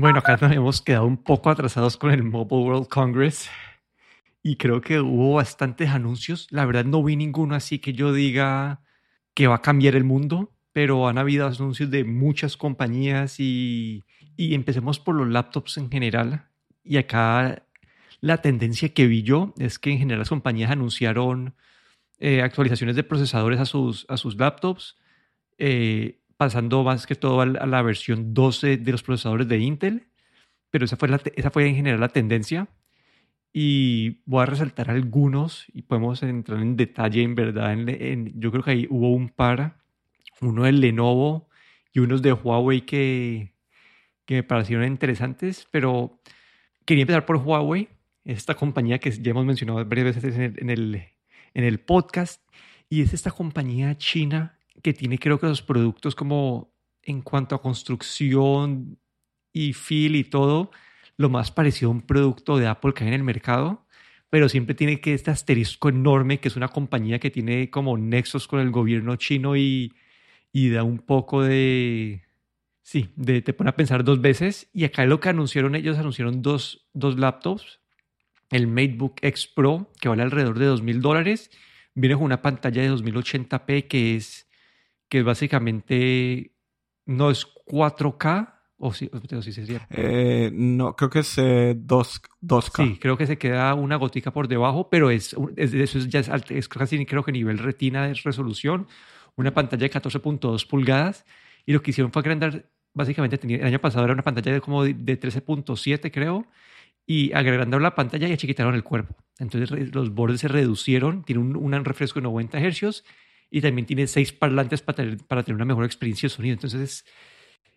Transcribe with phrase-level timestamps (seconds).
[0.00, 3.50] Bueno, acá nos hemos quedado un poco atrasados con el Mobile World Congress
[4.42, 6.46] y creo que hubo bastantes anuncios.
[6.50, 8.80] La verdad no vi ninguno así que yo diga
[9.34, 14.06] que va a cambiar el mundo, pero han habido anuncios de muchas compañías y,
[14.38, 16.48] y empecemos por los laptops en general.
[16.82, 17.66] Y acá
[18.22, 21.54] la tendencia que vi yo es que en general las compañías anunciaron
[22.20, 24.96] eh, actualizaciones de procesadores a sus, a sus laptops,
[25.58, 30.06] eh, pasando más que todo a la, versión 12 de los procesadores de Intel,
[30.70, 32.66] pero esa fue, esa fue en general la tendencia.
[33.52, 37.74] Y voy a resaltar algunos y podemos entrar en detalle, en verdad.
[37.74, 39.82] En, yo creo que ahí hubo un par,
[40.40, 41.50] uno de Lenovo
[41.92, 43.52] y unos de Huawei que,
[44.24, 46.22] que me parecieron interesantes, pero
[46.86, 47.90] quería empezar por Huawei,
[48.24, 51.06] esta compañía que ya hemos mencionado varias veces en el,
[51.52, 52.42] en el, podcast,
[52.88, 57.62] y es esta compañía china que tiene creo que los productos como en cuanto a
[57.62, 58.98] construcción
[59.52, 60.70] y feel y todo,
[61.16, 63.86] lo más parecido a un producto de Apple que hay en el mercado,
[64.30, 68.46] pero siempre tiene que este asterisco enorme que es una compañía que tiene como nexos
[68.46, 69.94] con el gobierno chino y,
[70.52, 72.22] y da un poco de,
[72.82, 74.68] sí, de, te pone a pensar dos veces.
[74.72, 77.80] Y acá lo que anunciaron ellos, anunciaron dos, dos laptops
[78.50, 81.50] el MateBook X Pro, que vale alrededor de 2.000 dólares.
[81.94, 84.48] Viene con una pantalla de 2080p que es,
[85.10, 86.52] que básicamente
[87.04, 88.54] no es 4K.
[88.82, 89.52] O sí, o sí,
[89.90, 91.74] eh, no, creo que es 2, eh,
[92.40, 92.86] 2K.
[92.86, 96.68] Sí, creo que se queda una gotica por debajo, pero es, eso es, ya es,
[96.68, 98.86] casi creo que nivel retina de resolución.
[99.36, 101.26] Una pantalla de 14.2 pulgadas.
[101.66, 104.84] Y lo que hicieron fue agrandar, básicamente el año pasado era una pantalla de como
[104.84, 106.46] de 13.7 creo
[107.06, 109.14] y agregando la pantalla y achiquitaron el cuerpo.
[109.38, 113.04] Entonces los bordes se reducieron, tiene un, un refresco de 90 Hz
[113.50, 116.54] y también tiene seis parlantes para tener, para tener una mejor experiencia de sonido.
[116.54, 117.04] Entonces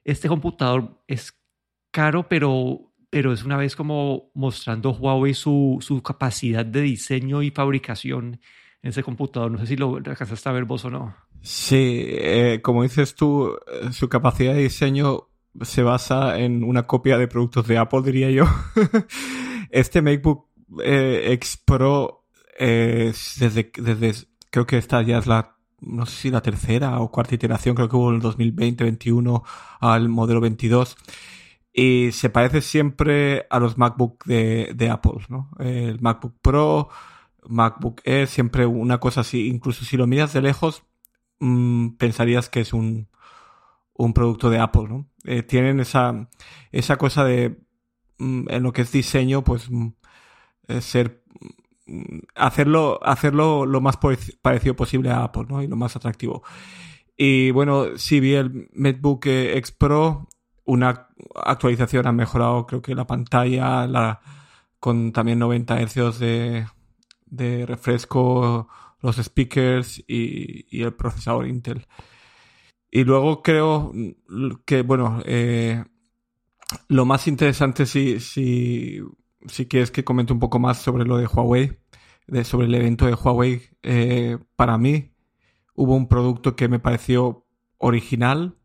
[0.03, 1.33] este computador es
[1.91, 7.51] caro, pero, pero es una vez como mostrando Huawei su, su capacidad de diseño y
[7.51, 8.39] fabricación
[8.81, 9.51] en ese computador.
[9.51, 11.15] No sé si lo alcanzaste a ver vos o no.
[11.41, 15.29] Sí, eh, como dices tú, eh, su capacidad de diseño
[15.61, 18.45] se basa en una copia de productos de Apple, diría yo.
[19.69, 20.47] este MacBook
[20.83, 22.25] eh, X Pro,
[22.57, 25.52] eh, desde, desde, creo que esta ya es la,
[25.85, 29.43] no sé si la tercera o cuarta iteración, creo que hubo en el 2020, 21
[29.79, 30.95] al modelo 22.
[31.73, 35.49] Y se parece siempre a los MacBook de, Apple, ¿no?
[35.59, 36.89] El MacBook Pro,
[37.47, 39.47] MacBook Air, siempre una cosa así.
[39.47, 40.83] Incluso si lo miras de lejos,
[41.39, 43.09] mmm, pensarías que es un,
[43.93, 45.07] un producto de Apple, ¿no?
[45.25, 46.29] Eh, tienen esa,
[46.71, 47.59] esa cosa de,
[48.19, 49.87] mm, en lo que es diseño, pues, mm,
[50.69, 51.47] eh, ser, mm,
[52.35, 53.97] hacerlo, hacerlo lo más
[54.41, 55.61] parecido posible a Apple, ¿no?
[55.61, 56.43] Y lo más atractivo.
[57.17, 60.27] Y bueno, si vi el MacBook X Pro,
[60.65, 64.21] una actualización ha mejorado, creo que la pantalla, la,
[64.79, 66.65] con también 90 Hz de,
[67.25, 68.67] de refresco,
[69.01, 71.85] los speakers y, y el procesador Intel.
[72.95, 73.91] Y luego creo
[74.65, 75.83] que, bueno, eh,
[76.89, 79.01] lo más interesante, si, si,
[79.47, 81.77] si quieres que comente un poco más sobre lo de Huawei,
[82.27, 85.11] de, sobre el evento de Huawei, eh, para mí
[85.75, 87.45] hubo un producto que me pareció
[87.77, 88.55] original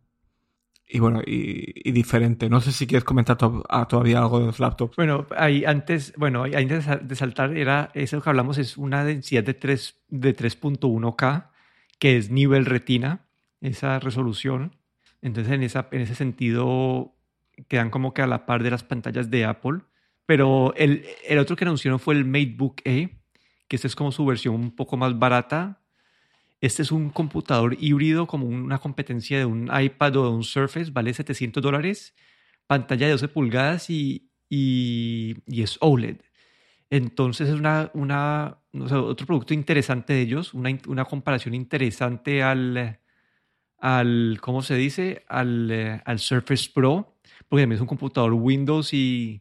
[0.91, 2.49] y bueno, y, diferente.
[2.49, 3.37] No sé si quieres comentar
[3.69, 4.97] ah, todavía algo de los laptops.
[4.97, 9.55] Bueno, ahí antes, bueno, antes de saltar, era eso que hablamos, es una densidad de
[9.55, 11.51] 3, de 3.1K,
[11.99, 13.27] que es nivel retina
[13.61, 14.77] esa resolución.
[15.21, 17.15] Entonces, en, esa, en ese sentido,
[17.69, 19.81] quedan como que a la par de las pantallas de Apple.
[20.29, 23.09] Pero el, el otro que anunciaron fue el MateBook E,
[23.67, 25.81] que este es como su versión un poco más barata.
[26.61, 30.91] Este es un computador híbrido, como una competencia de un iPad o de un Surface,
[30.91, 32.15] vale 700 dólares,
[32.67, 36.19] pantalla de 12 pulgadas y, y, y es OLED.
[36.91, 43.01] Entonces es una, una, otro producto interesante de ellos, una, una comparación interesante al,
[43.79, 45.25] al, ¿cómo se dice?
[45.27, 47.17] Al, eh, al Surface Pro,
[47.49, 49.41] porque también es un computador Windows y,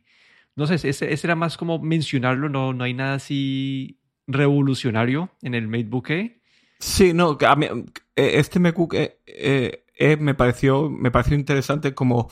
[0.57, 5.67] no sé, ese, era más como mencionarlo, no, no hay nada así revolucionario en el
[5.67, 6.41] MateBook E.
[6.79, 7.67] Sí, no, a mí,
[8.15, 12.29] eh, este MacBook e, e, me, pareció, me pareció interesante como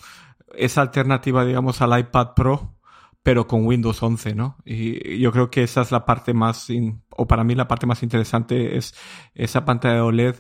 [0.56, 2.76] esa alternativa, digamos, al iPad Pro,
[3.22, 4.58] pero con Windows 11, ¿no?
[4.66, 6.68] Y yo creo que esa es la parte más,
[7.10, 8.96] o para mí la parte más interesante es
[9.34, 10.36] esa pantalla de OLED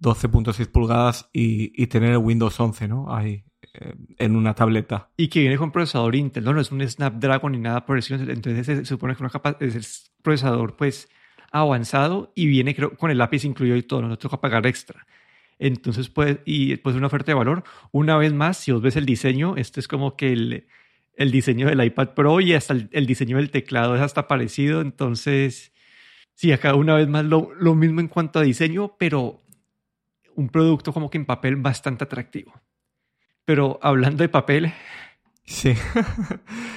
[0.00, 3.14] 12.6 pulgadas y, tener el Windows 11, ¿no?
[3.14, 5.10] Ahí eh, en una tableta.
[5.16, 6.52] Y que viene con procesador Intel, ¿no?
[6.52, 8.14] No es un Snapdragon ni nada por eso.
[8.14, 9.24] Entonces se, supone que
[9.66, 11.08] es un procesador pues
[11.50, 15.06] avanzado y viene creo, con el lápiz incluido y todo, no toca pagar extra.
[15.58, 17.64] Entonces, pues, y después una oferta de valor.
[17.90, 20.66] Una vez más, si os ves el diseño, este es como que el,
[21.16, 24.80] el diseño del iPad Pro y hasta el, diseño del teclado es hasta parecido.
[24.80, 25.72] Entonces,
[26.34, 29.42] sí, acá una vez más lo, lo mismo en cuanto a diseño, pero
[30.36, 32.54] un producto como que en papel bastante atractivo.
[33.48, 34.74] Pero hablando de papel,
[35.46, 35.72] sí.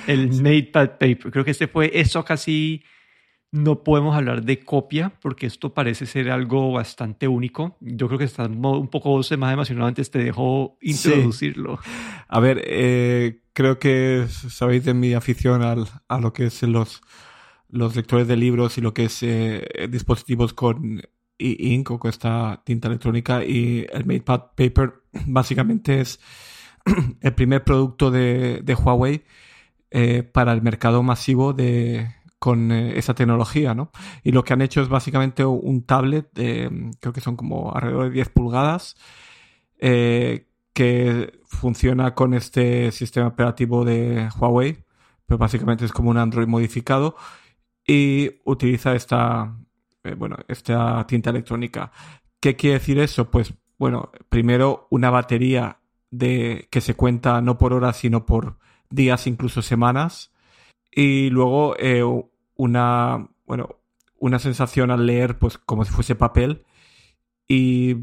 [0.08, 2.82] el MatePad Paper, creo que este fue eso casi
[3.52, 7.76] no podemos hablar de copia porque esto parece ser algo bastante único.
[7.82, 11.78] Yo creo que está un poco más emocionado antes, te dejo introducirlo.
[12.30, 17.02] A ver, eh, creo que sabéis de mi afición al, a lo que es los,
[17.68, 21.02] los lectores de libros y lo que es eh, dispositivos con
[21.38, 24.94] e-ink o con esta tinta electrónica y el MatePad Paper
[25.26, 26.22] básicamente es
[27.22, 29.24] el primer producto de, Huawei
[29.90, 32.08] eh, para el mercado masivo de
[32.42, 33.92] con eh, esa tecnología, ¿no?
[34.24, 38.06] Y lo que han hecho es básicamente un tablet, de, creo que son como alrededor
[38.06, 38.96] de 10 pulgadas,
[39.78, 44.84] eh, que funciona con este sistema operativo de Huawei,
[45.28, 47.16] pero básicamente es como un Android modificado
[47.86, 49.56] y utiliza esta,
[50.04, 51.92] eh, bueno, esta tinta electrónica.
[52.40, 53.30] ¿Qué quiere decir eso?
[53.30, 55.81] Pues, bueno, primero una batería
[56.12, 58.58] de que se cuenta no por horas, sino por
[58.90, 60.32] días, incluso semanas.
[60.92, 61.76] Y luego
[62.56, 63.82] una, bueno,
[64.20, 66.64] una sensación al leer, pues como si fuese papel.
[67.48, 67.96] Y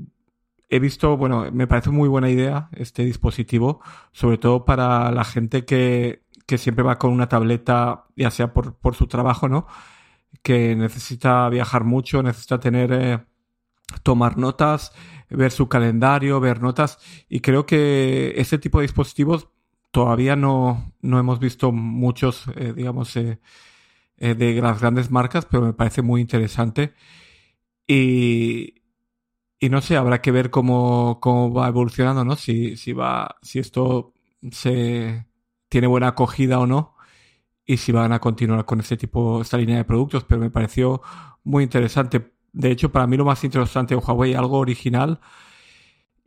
[0.69, 3.81] he visto, bueno, me parece muy buena idea este dispositivo,
[4.13, 8.75] sobre todo para la gente que, que siempre va con una tableta, ya sea por,
[8.75, 9.67] por, su trabajo, ¿no?
[10.43, 13.25] Que necesita viajar mucho, necesita tener, eh,
[14.03, 14.93] tomar notas,
[15.31, 16.99] ver su calendario, ver notas.
[17.29, 19.49] Y creo que este tipo de dispositivos
[19.91, 23.41] todavía no, no hemos visto muchos, eh, digamos, eh,
[24.19, 26.95] eh, de las grandes marcas, pero me parece muy interesante.
[27.87, 28.83] Y,
[29.59, 32.37] y no sé, habrá que ver cómo, cómo va evolucionando, ¿no?
[32.37, 34.15] Si, si va, si esto
[34.53, 35.27] se
[35.69, 36.97] tiene buena acogida o no,
[37.65, 41.03] y si van a continuar con este tipo, esta línea de productos, pero me pareció
[41.45, 42.33] muy interesante.
[42.59, 45.21] De hecho, para mí lo más interesante de Huawei, algo original,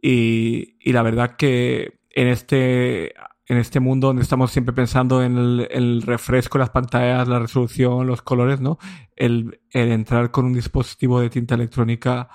[0.01, 3.13] y, y la verdad que en este
[3.51, 8.21] en este mundo donde estamos siempre pensando en el, refresco, las pantallas, la resolución, los
[8.21, 8.77] colores, ¿no?
[9.17, 12.29] El, entrar con un dispositivo de tinta electrónica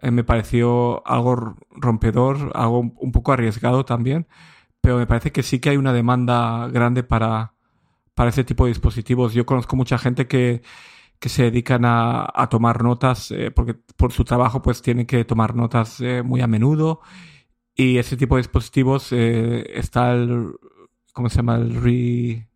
[0.00, 4.28] eh, me pareció algo rompedor, algo un poco arriesgado también,
[4.80, 7.54] pero me parece que sí que hay una demanda grande para,
[8.14, 9.34] para ese tipo de dispositivos.
[9.34, 10.62] Yo conozco mucha gente que,
[11.20, 15.24] que se dedican a, a tomar notas, eh, porque por su trabajo pues tienen que
[15.24, 17.00] tomar notas eh, muy a menudo
[17.74, 20.52] y ese tipo de dispositivos eh, está el,
[21.14, 21.56] ¿cómo se llama?
[21.56, 22.48] El re...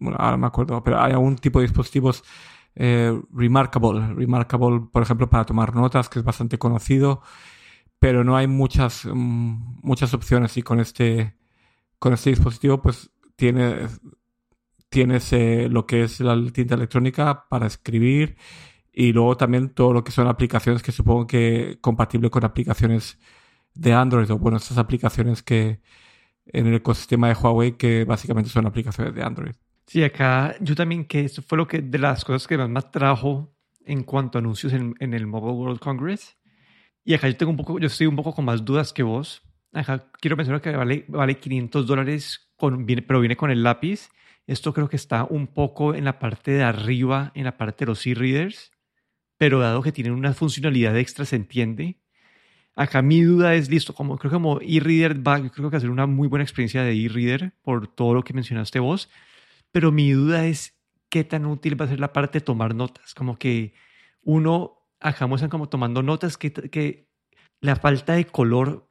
[0.00, 2.24] bueno, ahora me acuerdo, pero hay algún tipo de dispositivos
[2.74, 4.14] eh, Remarkable.
[4.14, 7.22] Remarkable, por ejemplo, para tomar notas, que es bastante conocido,
[7.98, 11.36] pero no hay muchas, mm, muchas opciones y con este,
[11.98, 13.88] con este dispositivo pues tiene,
[14.90, 18.36] tienes eh, lo que es la tinta electrónica para escribir
[18.92, 23.18] y luego también todo lo que son aplicaciones que supongo que compatible con aplicaciones
[23.74, 25.80] de Android o bueno, estas aplicaciones que
[26.46, 29.54] en el ecosistema de Huawei que básicamente son aplicaciones de Android.
[29.86, 32.82] Sí, acá yo también que eso fue lo que de las cosas que más me
[32.82, 33.54] trajo
[33.84, 36.36] en cuanto a anuncios en, en, el Mobile World Congress.
[37.04, 39.42] Y acá yo tengo un poco, yo estoy un poco con más dudas que vos.
[39.72, 44.10] Acá quiero mencionar que vale, vale 500 dólares, con, pero viene con el lápiz.
[44.50, 47.90] Esto creo que está un poco en la parte de arriba, en la parte de
[47.90, 48.72] los e-readers,
[49.38, 52.00] pero dado que tienen una funcionalidad extra, se entiende.
[52.74, 56.06] Acá mi duda es, listo, como creo que como e-reader va, creo que ser una
[56.06, 59.08] muy buena experiencia de e-reader por todo lo que mencionaste vos,
[59.70, 60.76] pero mi duda es
[61.08, 63.72] qué tan útil va a ser la parte de tomar notas, como que
[64.22, 67.08] uno, acá muestran como tomando notas, que, que
[67.60, 68.90] la falta de color,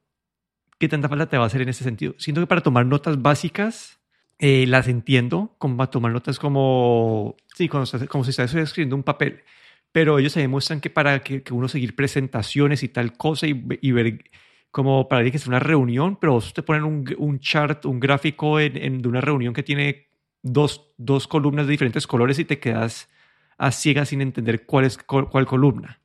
[0.77, 2.15] qué tanta falta te va a hacer en ese sentido.
[2.17, 3.98] Siento que para tomar notas básicas,
[4.39, 9.03] eh, las entiendo, como para tomar notas como, sí, como, como si estás escribiendo un
[9.03, 9.43] papel
[9.91, 14.23] pero ellos se demuestran que para que, uno seguir presentaciones y tal cosa y, ver
[14.71, 18.59] como para que es una reunión, pero vos te ponen un, un chart, un gráfico
[18.59, 20.07] en, de una reunión que tiene
[20.43, 23.09] dos, dos, columnas de diferentes colores y te quedas
[23.57, 26.01] a ciegas sin entender cuál es cuál, columna.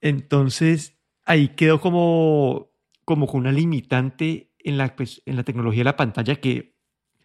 [0.00, 2.72] Entonces, ahí quedó como,
[3.04, 6.74] como con una limitante en la, pues, en la tecnología de la pantalla que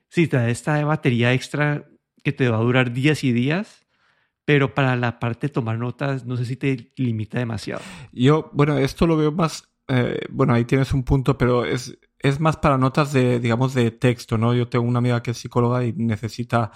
[0.10, 1.88] si te da esta batería extra
[2.24, 3.86] que te va a durar días y días,
[4.46, 7.82] pero para la parte de tomar notas no sé si te limita demasiado.
[8.12, 12.40] Yo, bueno, esto lo veo más, eh, bueno, ahí tienes un punto, pero es, es
[12.40, 14.54] más para notas de, digamos, de texto, ¿no?
[14.54, 16.72] Yo tengo una amiga que es psicóloga y necesita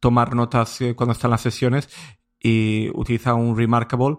[0.00, 1.88] tomar notas eh, cuando está en las sesiones
[2.40, 4.16] y utiliza un Remarkable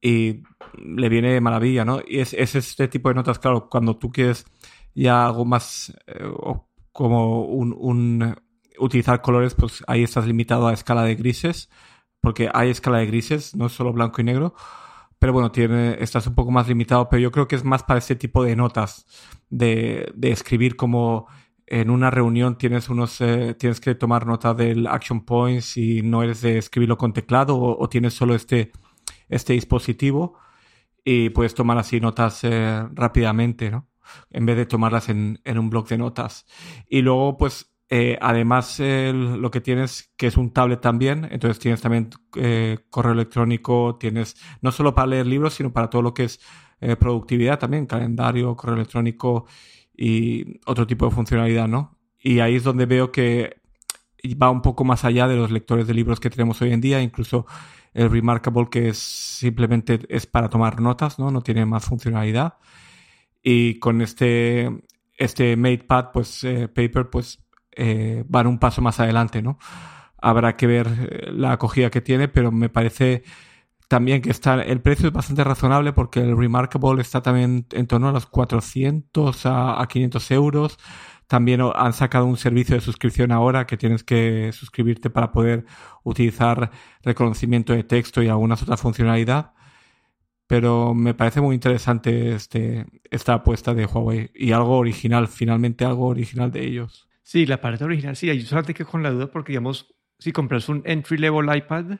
[0.00, 0.42] y
[0.84, 2.00] le viene de maravilla, ¿no?
[2.06, 4.44] Y es, es este tipo de notas, claro, cuando tú quieres
[4.94, 6.24] ya algo más eh,
[6.92, 8.36] como un, un
[8.78, 11.70] utilizar colores, pues ahí estás limitado a escala de grises,
[12.20, 14.54] porque hay escala de grises, no es solo blanco y negro.
[15.18, 17.98] Pero bueno, tiene, estás un poco más limitado, pero yo creo que es más para
[17.98, 19.06] ese tipo de notas,
[19.50, 21.28] de, de escribir como
[21.66, 26.22] en una reunión tienes unos eh, tienes que tomar nota del action points y no
[26.22, 28.72] eres de escribirlo con teclado o, tienes solo este
[29.28, 30.36] este dispositivo
[31.04, 33.88] y puedes tomar así notas eh, rápidamente no
[34.30, 36.46] en vez de tomarlas en, un bloc de notas
[36.88, 41.80] y luego pues eh, además lo que tienes que es un tablet también entonces tienes
[41.80, 42.10] también
[42.90, 46.40] correo electrónico tienes no solo para leer libros sino para todo lo que es
[46.98, 49.46] productividad también calendario correo electrónico
[49.96, 51.98] y otro tipo de funcionalidad, ¿no?
[52.18, 53.60] Y ahí es donde veo que
[54.40, 57.02] va un poco más allá de los lectores de libros que tenemos hoy en día,
[57.02, 57.46] incluso
[57.92, 61.30] el Remarkable que es simplemente es para tomar notas, ¿no?
[61.30, 62.54] No tiene más funcionalidad.
[63.42, 64.70] Y con este,
[65.16, 69.58] este MatePad, pues, eh, Paper, pues, eh, van un paso más adelante, ¿no?
[70.18, 73.24] Habrá que ver eh, la acogida que tiene, pero me parece
[73.92, 78.08] también que está, el precio es bastante razonable porque el Remarkable está también en torno
[78.08, 80.78] a los 400 a, 500 euros.
[81.26, 85.66] También han sacado un servicio de suscripción ahora que tienes que suscribirte para poder
[86.04, 86.70] utilizar
[87.02, 89.50] reconocimiento de texto y algunas otras funcionalidades.
[90.52, 96.08] Pero me parece muy interesante este, esta apuesta de Huawei y algo original, finalmente algo
[96.08, 97.08] original de ellos.
[97.22, 100.68] Sí, la parte original, sí, yo solamente que con la duda porque, digamos, si compras
[100.68, 101.98] un entry level iPad,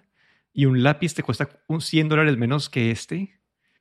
[0.52, 3.40] y un lápiz te cuesta un 100 dólares menos que este.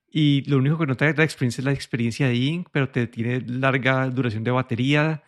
[0.09, 3.07] Y lo único que no te da experiencia es la experiencia de ink, pero te
[3.07, 5.23] tiene larga duración de batería,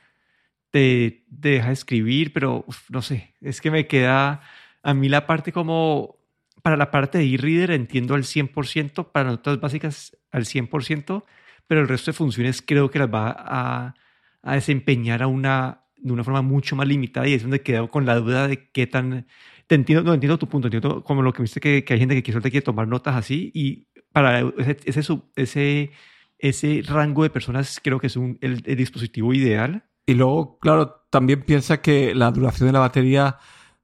[0.72, 4.40] te, deja escribir, pero no sé, es que me queda
[4.82, 6.18] a mí la parte como,
[6.64, 11.24] para la parte de e-reader entiendo al 100%, para notas básicas al 100%,
[11.68, 13.94] pero el resto de funciones creo que las va a,
[14.42, 18.08] a desempeñar a una, de una forma mucho más limitada y es donde quedo con
[18.08, 19.28] la duda de qué tan
[19.68, 22.16] te entiendo, no entiendo tu punto, entiendo como lo que viste que, que hay gente
[22.16, 25.92] que quiere, quiere tomar notas así y para ese, ese, ese,
[26.38, 29.84] ese rango de personas creo que es un, el, dispositivo ideal.
[30.06, 33.38] Y luego, claro, también piensa que la duración de la batería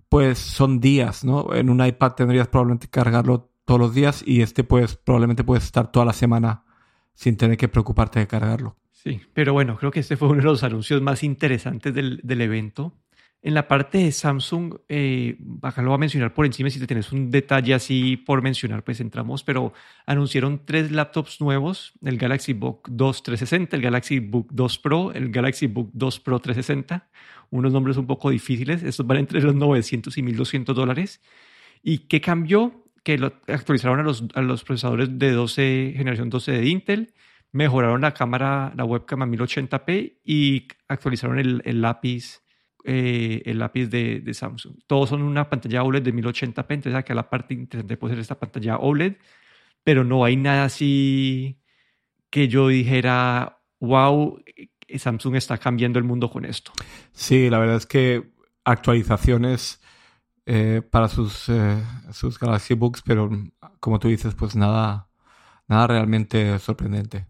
[0.09, 1.53] pues son días, ¿no?
[1.53, 5.91] En un iPad tendrías probablemente cargarlo todos los días y este pues probablemente puedes estar
[5.91, 6.63] toda la semana
[7.13, 8.75] sin tener que preocuparte de cargarlo.
[8.91, 12.41] Sí, pero bueno, creo que este fue uno de los anuncios más interesantes del, del
[12.41, 12.95] evento.
[13.41, 16.87] En la parte de Samsung, eh, acá lo voy a mencionar por encima, si te
[16.87, 19.71] tienes un detalle así por mencionar, pues entramos, pero
[20.05, 25.31] anunciaron tres laptops nuevos, el Galaxy Book 2 360, el Galaxy Book 2 Pro, el
[25.31, 27.07] Galaxy Book 2 Pro 360,
[27.51, 31.21] unos nombres un poco difíciles, estos van entre los 900 y 1200 dólares.
[31.83, 32.85] ¿Y qué cambió?
[33.03, 37.13] Que lo actualizaron a los, a los procesadores de 12, generación 12 de Intel,
[37.51, 42.41] mejoraron la cámara, la webcam a 1080p y actualizaron el, el lápiz
[42.85, 44.77] eh, el lápiz de, de, Samsung.
[44.87, 48.39] Todos son una pantalla OLED de 1080p, entonces acá la parte interesante puede ser esta
[48.39, 49.17] pantalla OLED,
[49.83, 51.59] pero no hay nada así
[52.29, 54.41] que yo dijera, wow,
[54.97, 56.71] Samsung está cambiando el mundo con esto.
[57.11, 58.31] Sí, la verdad es que
[58.63, 59.81] actualizaciones
[60.45, 61.77] eh, para sus, eh,
[62.11, 63.29] sus Galaxy Books, pero
[63.79, 65.07] como tú dices, pues nada,
[65.67, 67.27] nada realmente sorprendente.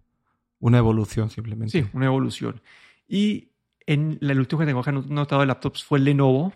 [0.60, 1.82] Una evolución simplemente.
[1.82, 2.62] Sí, una evolución.
[3.08, 3.50] Y
[3.86, 6.54] en el último que tengo acá notado de laptops fue el Lenovo,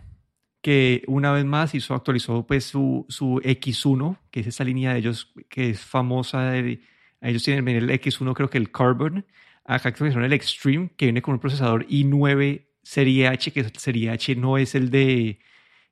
[0.62, 5.00] que una vez más hizo, actualizó pues su, su X1, que es esa línea de
[5.00, 6.56] ellos que es famosa.
[6.56, 9.26] ellos tienen el X1, creo que el Carbon.
[9.66, 14.36] Acá actualizaron el Extreme, que viene con un procesador i9 Serie H, que Serie H
[14.36, 15.40] no es el de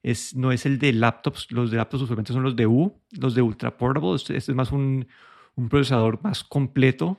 [0.04, 3.36] es, no es el de laptops, los de laptops usualmente son los de U, los
[3.36, 5.08] de Ultra Portable, este, este es más un,
[5.56, 7.18] un procesador más completo,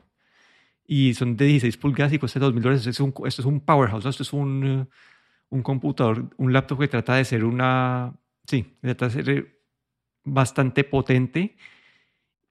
[0.87, 2.87] y son de 16 pulgadas y cuesta 2.000 dólares.
[2.87, 4.89] Esto, es un powerhouse, esto es un,
[5.49, 8.15] un computador, un laptop que trata de ser una,
[8.47, 9.63] sí, trata de ser
[10.25, 11.57] bastante potente,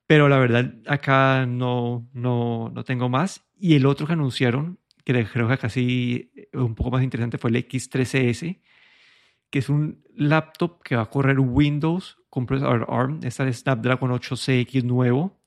[0.08, 3.46] pero la verdad acá no, no, no tengo más.
[3.64, 7.58] Y el otro que anunciaron, que creo que casi un poco más interesante, fue el
[7.58, 8.60] X3S,
[9.52, 14.84] que es un laptop que va a correr Windows con procesador ARM, es Snapdragon 8CX
[14.84, 15.40] nuevo,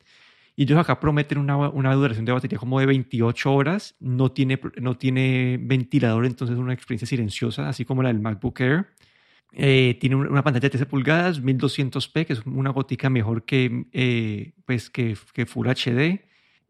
[0.54, 4.60] y ellos acá prometen una, una, duración de batería como de 28 horas, no tiene,
[4.80, 8.86] no tiene ventilador, entonces es una experiencia silenciosa, así como la del MacBook Air.
[9.56, 14.52] Eh, tiene una pantalla de 13 pulgadas, 1200p, que es una gotica mejor que, eh,
[14.64, 16.20] pues que, que, Full HD.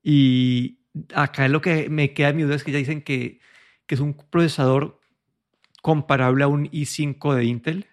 [0.03, 0.84] Y
[1.15, 3.41] acá lo que me queda mi duda es que ya dicen que,
[3.87, 5.01] que es un procesador
[5.83, 7.87] comparable a un i5 de Intel,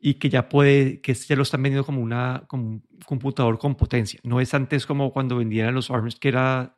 [0.00, 3.74] y que ya puede, que ya lo están vendiendo como, una, como un computador con
[3.74, 4.20] potencia.
[4.22, 6.76] No es antes como cuando vendían los ARMS, que era,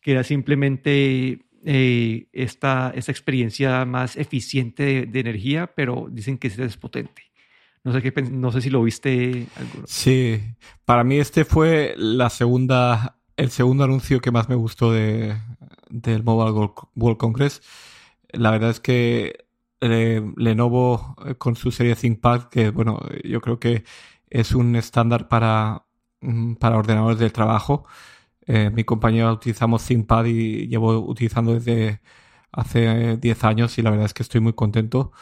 [0.00, 6.76] que era simplemente eh, esta, esta, experiencia más eficiente de, energía, pero dicen que es
[6.76, 7.22] potente.
[7.82, 9.46] No sé, qué, no sé si lo viste.
[9.86, 10.38] Sí,
[10.84, 15.34] para mí este fue la segunda, el segundo anuncio que más me gustó de,
[15.88, 17.62] del Mobile World Congress.
[18.32, 19.46] La verdad es que
[19.80, 23.84] eh, Lenovo eh, con su serie ThinkPad, que bueno, yo creo que
[24.28, 25.86] es un estándar para,
[26.20, 27.86] mm, para ordenadores de trabajo.
[28.46, 32.02] Eh, mi compañero utilizamos ThinkPad y llevo utilizando desde
[32.52, 35.12] hace 10 años y la verdad es que estoy muy contento.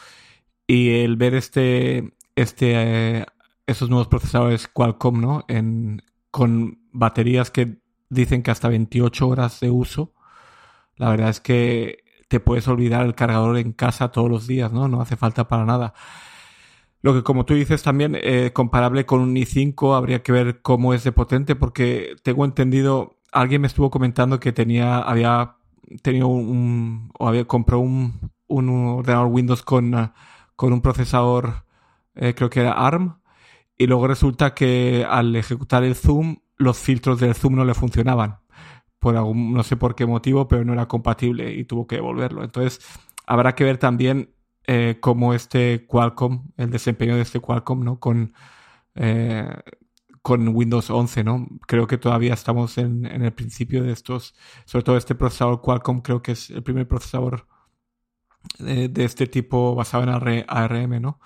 [0.67, 3.25] Y el ver este, este,
[3.65, 5.45] esos nuevos procesadores Qualcomm, ¿no?
[5.47, 10.13] En, con baterías que dicen que hasta 28 horas de uso,
[10.95, 14.87] la verdad es que te puedes olvidar el cargador en casa todos los días, ¿no?
[14.87, 15.93] No hace falta para nada.
[17.01, 20.93] Lo que como tú dices también, eh, comparable con un i5, habría que ver cómo
[20.93, 25.55] es de potente, porque tengo entendido, alguien me estuvo comentando que tenía, había
[26.01, 30.11] tenido un, o había comprado un, un ordenador Windows con,
[30.55, 31.65] con un procesador,
[32.15, 33.19] eh, creo que era ARM,
[33.77, 38.39] y luego resulta que al ejecutar el zoom, los filtros del zoom no le funcionaban
[38.99, 42.43] por algún, no sé por qué motivo, pero no era compatible y tuvo que devolverlo.
[42.43, 42.81] Entonces,
[43.25, 44.35] habrá que ver también
[44.67, 47.99] eh, cómo este Qualcomm, el desempeño de este Qualcomm, ¿no?
[47.99, 48.33] Con,
[48.95, 49.47] eh,
[50.21, 51.47] con Windows 11, ¿no?
[51.67, 54.35] Creo que todavía estamos en, el principio de estos,
[54.65, 57.47] sobre todo este procesador Qualcomm, creo que es el primer procesador
[58.59, 61.19] de, este tipo basado en ARM, ¿no?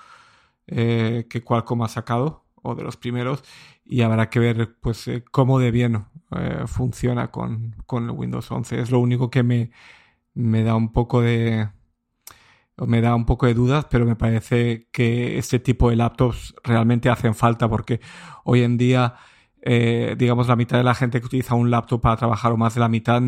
[0.68, 3.44] Eh, que Qualcomm ha sacado, o de los primeros,
[3.86, 8.80] y habrá que ver pues eh, cómo de bien eh, funciona con, con, Windows 11.
[8.80, 9.72] Es lo único que me,
[10.34, 11.70] me da un poco de
[12.78, 17.10] me da un poco de dudas, pero me parece que este tipo de laptops realmente
[17.10, 18.02] hacen falta porque
[18.46, 19.16] hoy en día,
[19.62, 22.74] eh, digamos, la mitad de la gente que utiliza un laptop para trabajar o más
[22.74, 23.22] de la mitad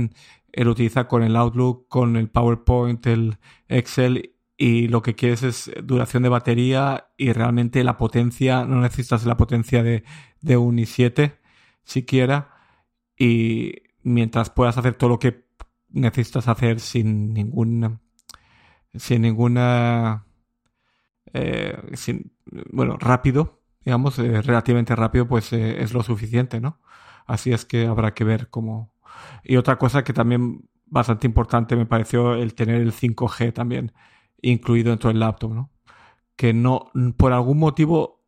[0.54, 3.38] lo utiliza con el Outlook, con el PowerPoint, el
[3.68, 9.26] Excel y lo que quieres es duración de batería y realmente la potencia, no necesitas
[9.26, 10.04] la potencia de,
[10.42, 11.38] de un i7
[11.84, 12.54] siquiera.
[13.18, 15.46] Y mientras puedas hacer todo lo que
[15.90, 18.00] necesitas hacer sin ningún
[18.94, 20.26] sin ninguna
[21.34, 22.34] eh, sin,
[22.72, 26.80] bueno rápido digamos eh, relativamente rápido pues eh, es lo suficiente no
[27.26, 28.94] así es que habrá que ver cómo.
[29.44, 33.94] Y otra cosa que también bastante importante me pareció el tener el 5G también
[34.52, 35.72] incluido dentro del laptop, ¿no?
[36.36, 38.24] Que no, por algún motivo,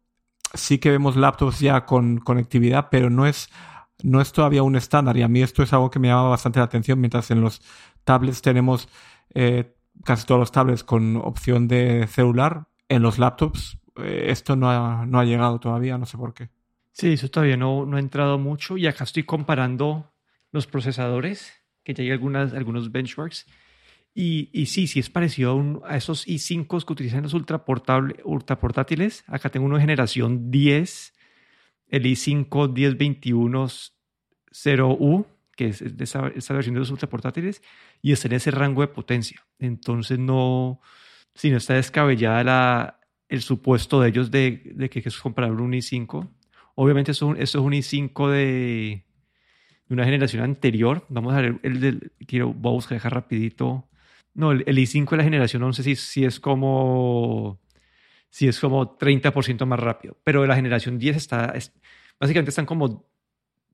[0.53, 3.49] sí que vemos laptops ya con conectividad, pero no es,
[4.03, 5.17] no es todavía un estándar.
[5.17, 7.61] Y a mí esto es algo que me llama bastante la atención, mientras en los
[8.03, 8.87] tablets tenemos
[9.33, 14.69] eh, casi todos los tablets con opción de celular, en los laptops eh, esto no
[14.69, 16.49] ha, no ha, llegado todavía, no sé por qué.
[16.91, 20.11] Sí, eso todavía no, no ha entrado mucho y acá estoy comparando
[20.51, 21.53] los procesadores,
[21.83, 23.45] que ya hay algunas, algunos benchmarks
[24.19, 29.23] y, sí, sí es parecido a, esos i5 que utilizan los ultra, portátiles.
[29.27, 31.13] Acá tengo uno de generación 10,
[31.89, 37.61] el i5 1021.0U, que es de esa, versión de los ultra portátiles,
[38.01, 39.45] y está en ese rango de potencia.
[39.59, 40.81] Entonces no,
[41.35, 42.99] si no está descabellada la,
[43.29, 46.27] el supuesto de ellos de, que es un i5.
[46.73, 49.05] Obviamente eso, es un i5 de,
[49.87, 51.05] de, una generación anterior.
[51.07, 53.87] Vamos a ver el del, quiero, voy a buscar dejar rapidito
[54.37, 57.59] no, el, i5 de la generación 11 sí, es como
[58.29, 61.53] sí es como 30% más rápido, pero la generación 10 está,
[62.19, 63.09] básicamente están como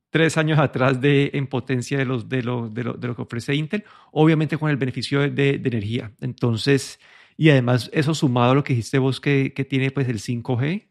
[0.09, 3.23] tres años atrás de, en potencia de, los, de, lo, de, lo, de lo que
[3.23, 6.13] ofrece Intel, obviamente con el beneficio de, de, energía.
[6.21, 6.97] Entonces,
[7.35, 10.87] y además eso sumado a lo que dijiste vos que, que tiene pues el 5G,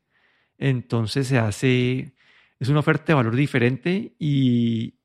[0.59, 2.15] entonces se hace,
[2.61, 4.97] es una oferta de valor diferente y,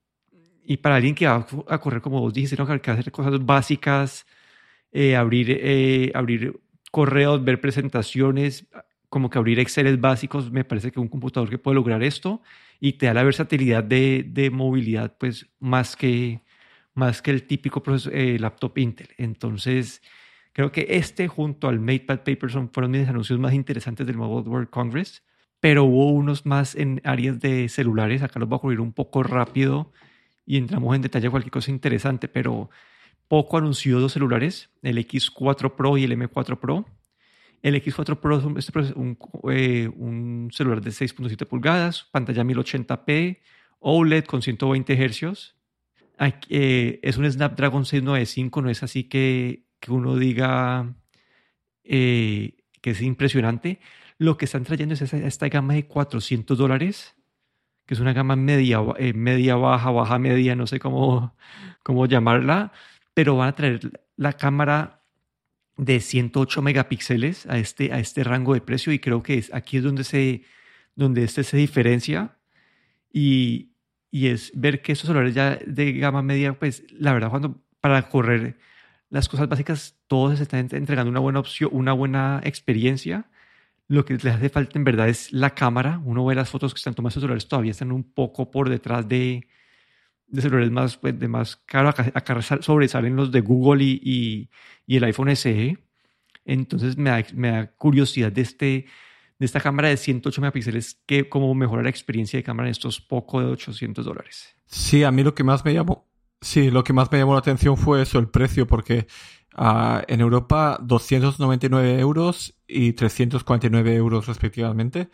[0.66, 2.66] y para alguien que va a correr, como vos dijiste, ¿no?
[2.66, 4.26] que va a hacer cosas básicas,
[4.92, 6.60] eh, abrir, eh, abrir
[6.92, 8.68] correos, ver presentaciones,
[9.10, 12.42] como que abrir Excel básicos, me parece que un computador que puede lograr esto
[12.80, 16.42] y te da la versatilidad de, de movilidad, pues más que,
[16.94, 19.10] más que el típico eh, laptop Intel.
[19.18, 20.02] Entonces,
[20.54, 24.70] creo que este junto al MatePad Paperson fueron mis anuncios más interesantes del Mobile World
[24.70, 25.24] Congress,
[25.60, 29.24] pero hubo unos más en áreas de celulares, acá los voy a cubrir un poco
[29.24, 29.92] rápido
[30.46, 32.70] y entramos en detalle a cualquier cosa interesante, pero
[33.28, 36.86] poco anunció dos celulares, el X4 Pro y el M4 Pro.
[37.62, 39.18] El X4 Pro es un,
[39.52, 43.40] eh, un celular de 6.7 pulgadas, pantalla 1080p,
[43.80, 45.56] OLED con 120 Hz.
[46.50, 50.96] Eh, es un Snapdragon 695, no es así que, que uno diga
[51.84, 53.80] eh, que es impresionante.
[54.18, 57.16] Lo que están trayendo es esta, gama de 400 dólares,
[57.86, 58.80] que es una gama media,
[59.14, 61.36] media baja, baja media, no sé cómo,
[61.84, 62.72] cómo llamarla,
[63.18, 63.80] pero van a traer
[64.16, 65.02] la cámara
[65.76, 69.78] de 108 megapíxeles a este, a este rango de precio y creo que es, aquí
[69.78, 70.44] es donde se,
[70.94, 72.38] donde este se diferencia
[73.12, 73.72] y,
[74.12, 78.08] y es ver que estos celulares ya de gama media, pues la verdad cuando para
[78.08, 78.60] correr
[79.10, 83.32] las cosas básicas, todos están entregando una buena opción, una buena experiencia.
[83.88, 86.00] Lo que les hace falta en verdad es la cámara.
[86.06, 89.08] Uno ve las fotos que están tomando estos celulares, todavía están un poco por detrás
[89.10, 89.48] de,
[90.28, 91.90] de celulares más, pues, de más caro.
[91.90, 94.50] Acá, sobresalen los de Google y,
[94.86, 95.78] y, el iPhone SE.
[96.46, 98.86] Entonces me da, me da, curiosidad de, este,
[99.40, 103.02] de esta cámara de 108 megapíxeles, que cómo mejorar la experiencia de cámara en estos
[103.02, 104.56] poco de 800 dólares.
[104.66, 106.08] Sí, a mí lo que más me llamó,
[106.42, 109.08] sí, lo que más me llamó la atención fue eso, el precio, porque
[109.58, 115.10] uh, en Europa 299 euros y 349 euros respectivamente.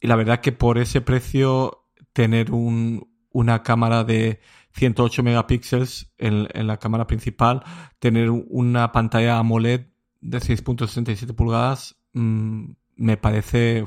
[0.00, 4.40] Y la verdad que por ese precio tener un, una cámara de
[4.72, 7.62] 108 megapíxeles en, la cámara principal,
[7.98, 9.88] tener una pantalla AMOLED
[10.22, 13.84] de 6.67 pulgadas, mmm, me parece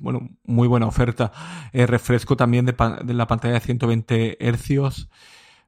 [0.00, 1.32] bueno, muy buena oferta.
[1.72, 5.08] Eh, refresco también de, de, la pantalla de 120 hercios.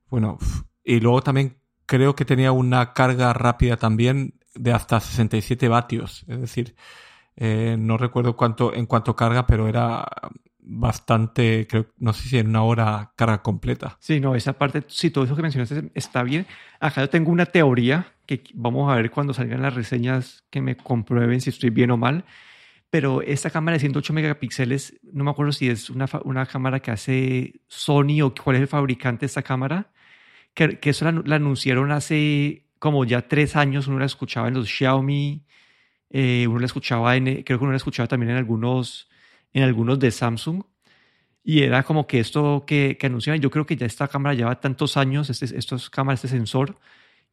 [0.09, 0.39] Bueno,
[0.85, 6.25] y luego también creo que tenía una carga rápida también de hasta 67 vatios.
[6.29, 6.77] Es decir,
[7.37, 10.07] eh, no recuerdo cuánto en cuanto carga, pero era
[10.67, 13.97] bastante, creo, no sé si en una hora carga completa.
[14.01, 16.47] Sí, no, esa parte, sí, todo eso que mencionaste está bien.
[16.81, 20.77] Acá yo tengo una teoría que vamos a ver cuando salgan las reseñas que me
[20.77, 22.25] comprueben si estoy bien o mal.
[22.91, 26.91] Pero esta cámara de 108 megapíxeles, no me acuerdo si es una, una cámara que
[26.91, 29.91] hace Sony o cuál es el fabricante de esta cámara,
[30.55, 34.69] que, que eso la, anunciaron hace como ya tres años, uno la escuchaba en los
[34.69, 35.45] Xiaomi,
[36.11, 39.09] eh, uno la escuchaba en, creo que uno la escuchaba también en algunos
[39.57, 40.65] en algunos de Samsung.
[41.43, 44.61] Y era como que esto que, que anunciaban, yo creo que ya esta cámara lleva
[44.61, 46.79] tantos años, este, estos cámaras, este sensor,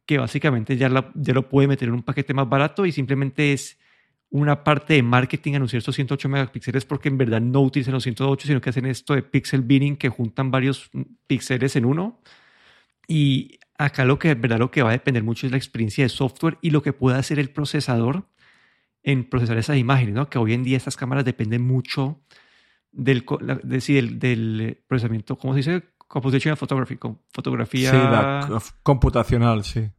[0.06, 3.78] que básicamente ya, ya lo puede meter en un paquete más barato y simplemente es
[4.30, 8.46] una parte de marketing anunciar estos 108 megapíxeles porque en verdad no utilizan los 108,
[8.46, 10.90] sino que hacen esto de pixel binning que juntan varios
[11.26, 12.22] píxeles en uno.
[13.06, 16.04] Y acá lo que en verdad lo que va a depender mucho es la experiencia
[16.04, 18.26] de software y lo que pueda hacer el procesador
[19.04, 20.28] en procesar esas imágenes, ¿no?
[20.28, 22.20] Que hoy en día estas cámaras dependen mucho
[22.90, 23.24] del,
[23.62, 25.82] del, del procesamiento, ¿cómo se dice?
[26.08, 26.98] Composition photography,
[27.32, 27.90] fotografía...
[27.90, 29.90] Sí, la computacional, sí.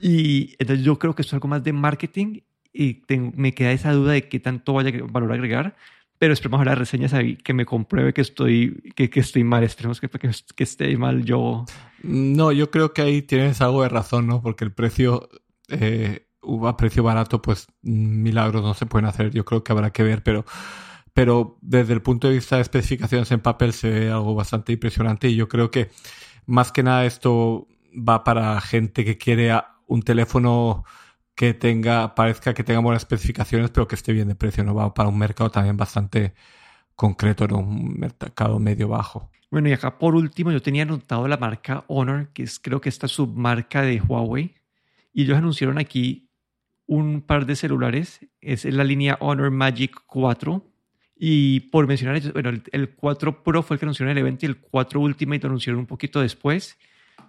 [0.00, 2.40] Y entonces yo creo que esto es algo más de marketing
[2.72, 5.76] y me queda esa duda de qué tanto vaya a valor agregar,
[6.18, 9.62] pero esperemos a las reseñas ahí que me compruebe que estoy, que, que estoy mal,
[9.62, 11.66] esperemos que, que, que, esté mal yo.
[12.02, 14.42] No, yo creo que ahí tienes algo de razón, ¿no?
[14.42, 15.28] Porque el precio
[15.68, 16.26] eh,
[16.66, 19.30] a precio barato, pues milagros no se pueden hacer.
[19.30, 20.44] Yo creo que habrá que ver, pero,
[21.12, 25.28] pero desde el punto de vista de especificaciones en papel se ve algo bastante impresionante
[25.28, 25.90] y yo creo que
[26.46, 29.52] más que nada esto va para gente que quiere
[29.86, 30.84] un teléfono
[31.34, 34.94] que tenga, parezca que tenga buenas especificaciones, pero que esté bien de precio, no va
[34.94, 36.34] para un mercado también bastante
[36.94, 37.58] concreto, ¿no?
[37.58, 39.30] un mercado medio bajo.
[39.50, 42.88] Bueno, y acá por último yo tenía anotado la marca Honor, que es creo que
[42.88, 44.54] esta submarca de Huawei,
[45.12, 46.23] y ellos anunciaron aquí
[46.86, 48.20] un par de celulares.
[48.40, 50.64] Es la línea Honor Magic 4.
[51.16, 54.48] Y por mencionar, bueno, el, 4 Pro fue el que anunciaron en el evento y
[54.48, 56.78] el 4 Ultimate lo anunciaron un poquito después.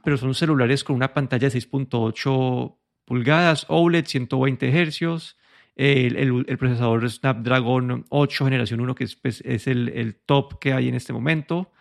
[0.04, 5.38] Pero son celulares con una pantalla de 6.8 pulgadas, OLED, 120 Hz.
[5.76, 10.74] El, el, procesador Snapdragon 8 generación 1, que es, pues, es el, el, top que
[10.74, 11.72] hay en este momento.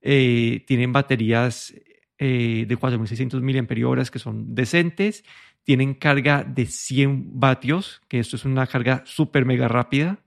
[0.00, 1.72] Eh, tienen baterías
[2.18, 5.24] eh, de 4.600 mAh que son decentes
[5.64, 10.18] tienen carga de 100 vatios, que esto es una carga súper mega rápida.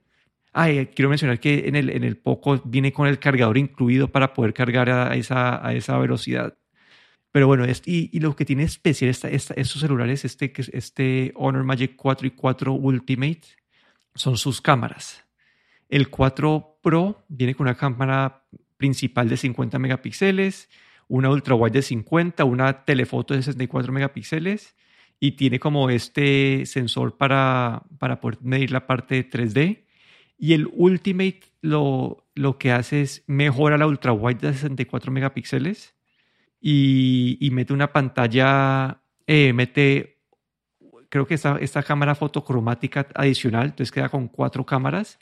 [0.52, 4.32] Ah, quiero mencionar que en el, en el Poco viene con el cargador incluido para
[4.32, 6.56] poder cargar a esa, a esa velocidad.
[7.30, 12.26] Pero bueno, es, y, lo que tiene especial estos celulares, este, este Honor Magic 4
[12.26, 13.42] y 4 Ultimate,
[14.14, 15.22] son sus cámaras.
[15.90, 18.46] El 4 Pro viene con una cámara
[18.78, 20.70] principal de 50 megapíxeles,
[21.08, 24.74] una ultra wide de 50, una telefoto de 64 megapíxeles
[25.18, 29.84] y tiene como este sensor para, para poder medir la parte 3D.
[30.38, 35.94] Y el Ultimate lo, lo que hace es mejora la ultra wide de 64 megapíxeles
[36.60, 40.18] y, y mete una pantalla, eh, mete,
[41.08, 45.18] creo que esta, esta cámara fotocromática adicional, entonces queda con cuatro cámaras.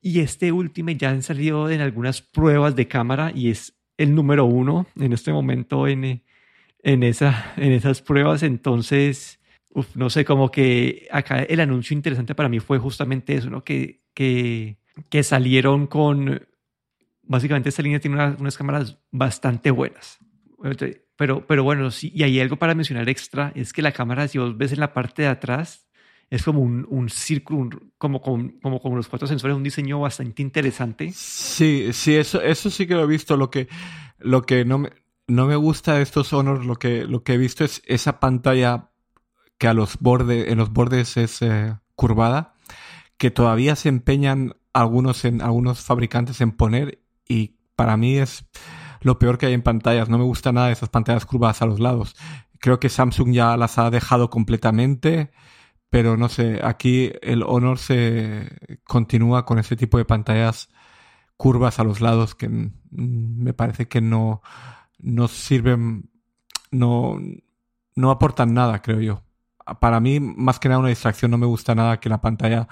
[0.00, 4.44] Y este Ultimate ya han salido en algunas pruebas de cámara y es el número
[4.44, 6.23] uno en este momento en,
[6.84, 8.44] en, esa, en esas pruebas.
[8.44, 9.40] Entonces,
[9.94, 13.64] no sé, como que acá el anuncio interesante para mí fue justamente eso, ¿no?
[13.64, 14.76] Que, que,
[15.08, 16.46] que salieron con,
[17.22, 20.18] básicamente esta línea tiene unas cámaras bastante buenas.
[21.16, 24.38] pero, pero bueno, sí, y hay algo para mencionar extra, es que la cámara, si
[24.38, 25.88] vos ves en la parte de atrás,
[26.30, 30.42] es como un, un círculo, como, como, como, como los cuatro sensores, un diseño bastante
[30.42, 31.10] interesante.
[31.12, 33.36] Sí, sí, eso, eso sí que lo he visto.
[33.36, 33.68] Lo que,
[34.18, 34.90] lo que no, me,
[35.26, 38.90] no me gusta estos Honor, lo que, lo que he visto es esa pantalla
[39.58, 42.54] que a los bordes, en los bordes es eh, curvada,
[43.16, 48.44] que todavía se empeñan algunos, en, algunos fabricantes en poner y para mí es
[49.00, 50.08] lo peor que hay en pantallas.
[50.08, 52.16] No me gusta nada de esas pantallas curvadas a los lados.
[52.60, 55.30] Creo que Samsung ya las ha dejado completamente,
[55.90, 60.68] pero no sé, aquí el Honor se continúa con ese tipo de pantallas
[61.36, 62.48] curvas a los lados que
[62.90, 64.42] me parece que no,
[65.04, 66.10] no sirven,
[66.70, 67.20] no,
[67.94, 69.22] no aportan nada, creo yo.
[69.80, 72.66] Para mí, más que nada una distracción, no me gusta nada que la pantalla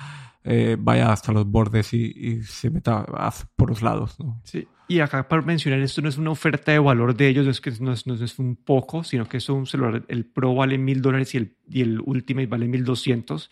[0.44, 3.06] eh, vaya hasta los bordes y, se meta
[3.54, 4.16] por los lados.
[4.44, 7.50] Sí, y acá para mencionar, esto no es una oferta de valor de ellos, no
[7.50, 10.54] es que no es, no es un poco, sino que es un celular, el Pro
[10.54, 13.50] vale mil dólares y el, y el Ultimate vale mil doscientos.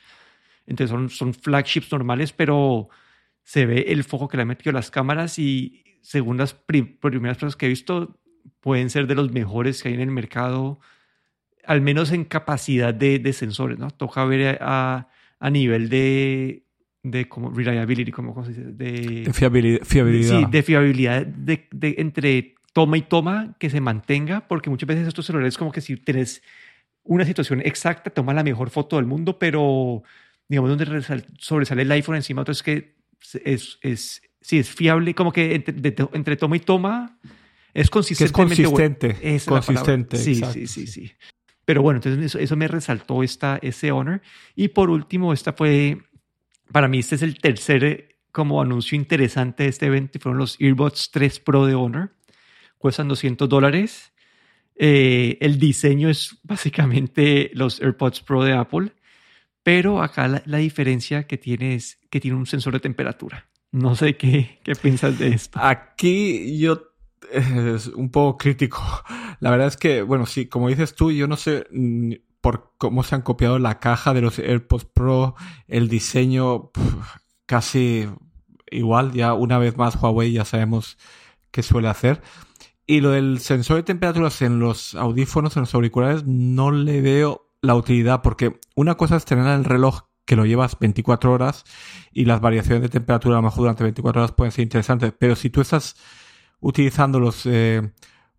[0.66, 2.88] Entonces son, son flagships normales, pero
[3.42, 7.56] se ve el foco que le han metido las cámaras y según las primeras cosas
[7.56, 8.20] que he visto,
[8.60, 10.80] pueden ser de los mejores que hay en el mercado,
[11.64, 13.90] al menos en capacidad de, de sensores, ¿no?
[13.90, 16.64] Toca ver a, a nivel de,
[17.02, 22.54] de como reliability, como se dice, de, fiabilidad, fiabilidad, Sí, de fiabilidad de, de, entre
[22.72, 26.42] toma y toma que se mantenga, porque muchas veces estos celulares como que si tienes
[27.02, 30.02] una situación exacta, toma la mejor foto del mundo, pero
[30.48, 31.02] digamos donde
[31.38, 32.96] sobresale el iPhone encima, entonces que
[33.44, 37.18] es, es, sí, es fiable, como que entre, entre toma y toma
[37.74, 38.26] es consistente.
[38.26, 39.16] es consistente.
[39.46, 40.16] consistente.
[40.16, 41.12] Sí, sí, sí, sí.
[41.64, 44.22] Pero bueno, entonces eso, eso, me resaltó esta, ese Honor.
[44.56, 45.98] Y por último, esta fue
[46.72, 50.38] para mí este es el tercer eh, como anuncio interesante de este evento y fueron
[50.38, 52.14] los Earbuds 3 Pro de Honor.
[52.78, 54.12] Cuestan 200 dólares.
[54.76, 58.92] Eh, el diseño es básicamente los AirPods Pro de Apple,
[59.62, 63.46] pero acá la, diferencia que tiene es que tiene un sensor de temperatura.
[63.72, 65.58] No sé qué, qué piensas de esto.
[65.62, 66.89] Aquí yo
[67.32, 68.82] es un poco crítico.
[69.40, 71.66] La verdad es que, bueno, sí, como dices tú, yo no sé
[72.40, 75.34] por cómo se han copiado la caja de los AirPods Pro,
[75.68, 76.70] el diseño
[77.46, 78.08] casi
[78.70, 80.96] igual, ya una vez más Huawei ya sabemos
[81.50, 82.22] qué suele hacer.
[82.86, 87.50] Y lo del sensor de temperaturas en los audífonos, en los auriculares, no le veo
[87.62, 91.64] la utilidad porque una cosa es tener el reloj que lo llevas 24 horas
[92.12, 95.36] y las variaciones de temperatura a lo mejor durante 24 horas pueden ser interesantes, pero
[95.36, 95.96] si tú estás
[96.60, 97.92] utilizándolos eh,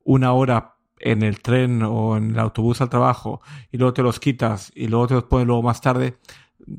[0.03, 4.19] una hora en el tren o en el autobús al trabajo y luego te los
[4.19, 6.17] quitas y luego te los pones luego más tarde,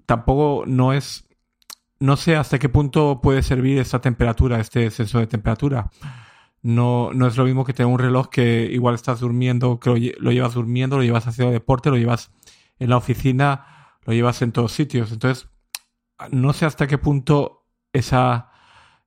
[0.06, 1.28] tampoco no es,
[1.98, 5.90] no sé hasta qué punto puede servir esta temperatura, este sensor de temperatura.
[6.62, 10.30] No, no es lo mismo que tener un reloj que igual estás durmiendo, que lo,
[10.30, 12.30] llevas durmiendo, lo llevas haciendo deporte, lo llevas
[12.78, 15.10] en la oficina, lo llevas en todos sitios.
[15.10, 15.48] Entonces,
[16.30, 18.51] no sé hasta qué punto esa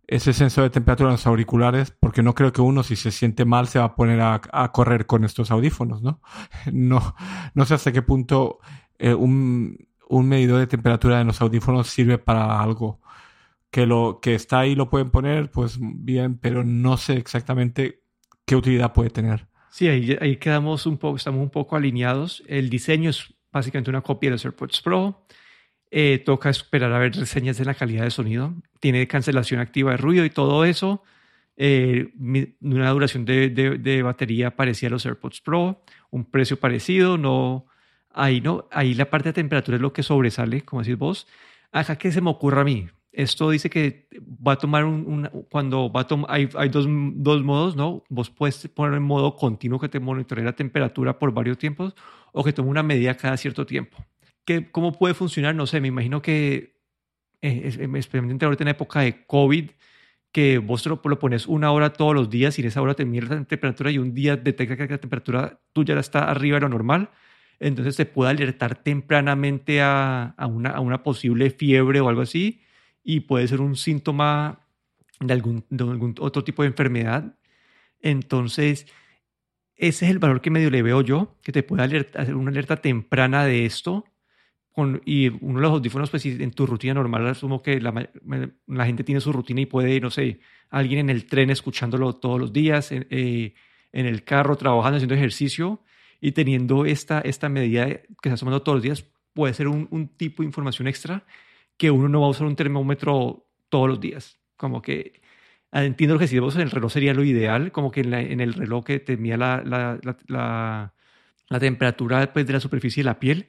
[0.07, 3.45] ese sensor de temperatura en los auriculares, porque no creo que uno, si se siente
[3.45, 6.21] mal, se va a poner a, correr con estos audífonos, ¿no?
[6.71, 7.15] No,
[7.53, 8.59] no sé hasta qué punto
[8.99, 13.01] eh, un, un, medidor de temperatura en los audífonos sirve para algo.
[13.71, 18.03] Que lo que está ahí lo pueden poner, pues bien, pero no sé exactamente
[18.45, 19.47] qué utilidad puede tener.
[19.69, 22.43] Sí, ahí, ahí quedamos un poco, estamos un poco alineados.
[22.47, 25.25] El diseño es básicamente una copia de los AirPods Pro.
[25.97, 28.53] Eh, toca esperar a ver reseñas de la calidad de sonido.
[28.81, 31.01] Tiene cancelación activa de ruido y todo eso.
[31.55, 32.11] Eh,
[32.59, 37.67] una duración de, de, batería parecida a los AirPods Pro, un precio parecido, no,
[38.09, 41.27] ahí no, ahí la parte de temperatura es lo que sobresale, como decís vos.
[41.71, 44.09] Acá que se me ocurra a mí, esto dice que
[44.45, 48.03] va a tomar un, cuando va a tomar, hay, hay dos, dos, modos, ¿no?
[48.09, 51.95] Vos puedes poner en modo continuo que te monitoree la temperatura por varios tiempos
[52.33, 54.05] o que tome una medida cada cierto tiempo.
[54.71, 55.55] ¿Cómo puede funcionar?
[55.55, 56.77] No sé, me imagino que,
[57.41, 59.71] eh, especialmente ahorita en época de COVID,
[60.31, 63.05] que vos lo, lo, pones una hora todos los días y en esa hora te
[63.05, 66.69] mide la temperatura y un día detecta que la temperatura tuya está arriba de lo
[66.69, 67.09] normal,
[67.59, 72.61] entonces te puede alertar tempranamente a, a, una, a una posible fiebre o algo así
[73.03, 74.67] y puede ser un síntoma
[75.19, 77.37] de algún, de algún otro tipo de enfermedad.
[78.01, 78.87] Entonces,
[79.75, 82.77] ese es el valor que medio le veo yo, que te puede hacer una alerta
[82.77, 84.05] temprana de esto
[85.05, 88.09] y uno de los audífonos, pues en tu rutina normal, asumo que la,
[88.67, 92.39] la, gente tiene su rutina y puede, no sé, alguien en el tren escuchándolo todos
[92.39, 93.53] los días, en, eh,
[93.93, 95.81] en el carro trabajando, haciendo ejercicio
[96.19, 100.09] y teniendo esta, esta medida que está tomando todos los días, puede ser un, un,
[100.09, 101.23] tipo de información extra
[101.77, 104.39] que uno no va a usar un termómetro todos los días.
[104.57, 105.21] Como que
[105.75, 108.85] Ah, entiendo lo que decimos, el reloj sería lo ideal, como que en, el reloj
[108.85, 110.93] que te la, la, la,
[111.49, 113.47] la, temperatura pues, de la superficie de la piel.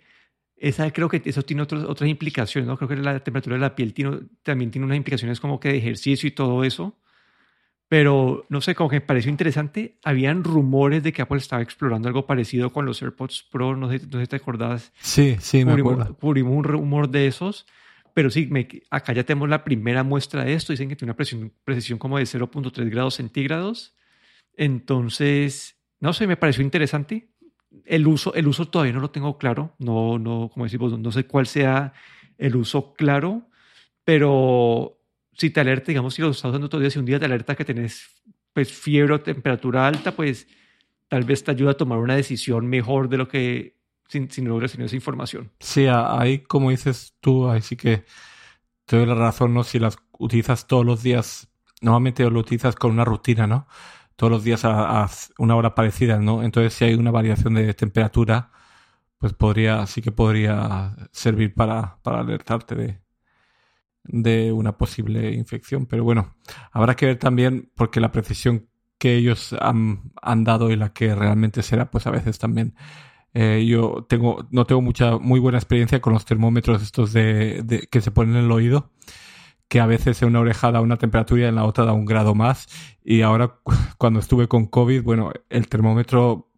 [0.57, 2.77] Esa, creo que eso tiene otras otras implicaciones, ¿no?
[2.77, 5.79] Creo que la temperatura de la piel tiene, también tiene unas implicaciones como que de
[5.79, 6.97] ejercicio y todo eso.
[7.88, 9.99] Pero no sé, como que me pareció interesante.
[10.03, 13.77] Habían rumores de que Apple estaba explorando algo parecido con los AirPods Pro.
[13.77, 14.92] No sé, no sé si te acordás.
[15.01, 16.16] Sí, sí, me acuerdo.
[16.16, 17.66] Cubrimos un rumor de esos.
[18.12, 20.73] Pero sí, me, acá ya tenemos la primera muestra de esto.
[20.73, 23.95] Dicen que tiene una precisión, precisión como de 0.3 grados centígrados.
[24.57, 27.29] Entonces, no sé, me pareció interesante.
[27.85, 29.75] El uso, el uso todavía no lo tengo claro.
[29.79, 31.93] No, no, como decimos, no sé cuál sea
[32.39, 33.49] el uso claro.
[34.05, 34.99] Pero
[35.33, 37.25] si te alerta, digamos, si lo estás usando todo el día, si un día te
[37.27, 38.09] alerta que tenés
[38.53, 40.47] pues, fiebre o temperatura alta, pues
[41.09, 43.77] tal vez te ayuda a tomar una decisión mejor de lo que
[44.09, 45.51] si, si no logras tener esa información.
[45.61, 48.05] Sí, ahí como dices tú, ahí sí que
[48.87, 49.65] te doy la razón, ¿no?
[49.65, 51.49] Si las utilizas todos los días,
[51.81, 53.67] normalmente lo utilizas con una rutina, ¿no?
[54.16, 56.42] Todos los días a, una hora parecida, ¿no?
[56.42, 58.50] Entonces si hay una variación de temperatura,
[59.18, 63.00] pues podría, sí que podría servir para, para alertarte de,
[64.05, 65.87] de una posible infección.
[65.87, 66.37] Pero bueno,
[66.72, 71.14] habrá que ver también porque la precisión que ellos han, han dado y la que
[71.14, 72.74] realmente será, pues a veces también.
[73.35, 78.00] Eh, yo tengo, no tengo mucha, muy buena experiencia con los termómetros estos de, que
[78.00, 78.92] se ponen en el oído,
[79.68, 82.05] que a veces en una oreja da una temperatura y en la otra da un
[82.05, 82.68] grado más.
[83.05, 83.59] Y ahora,
[83.98, 86.52] cuando estuve con COVID, bueno, el termómetro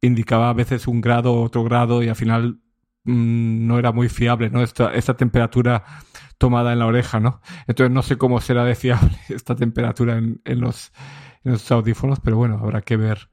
[0.00, 2.60] indicaba a veces un grado, otro grado, y al final
[3.04, 4.62] mm, no era muy fiable, ¿no?
[4.62, 5.84] Esta, esta temperatura
[6.38, 7.42] tomada en la oreja, ¿no?
[7.66, 10.92] Entonces no sé cómo será de fiable esta temperatura en, los,
[11.44, 13.30] en los audífonos, pero bueno, habrá que ver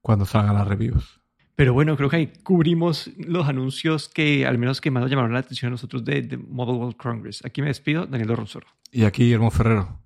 [0.00, 1.19] cuando salgan las reviews.
[1.60, 5.40] Pero bueno, creo que ahí cubrimos los anuncios que al menos que más llamaron la
[5.40, 7.44] atención a nosotros de, Mobile World Congress.
[7.44, 8.66] Aquí me despido, Daniel Ronsoro.
[8.90, 9.99] Y aquí Guillermo Ferrero.